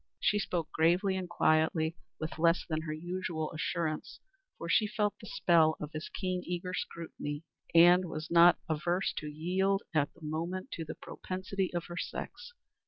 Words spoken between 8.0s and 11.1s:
was not averse to yield at the moment to the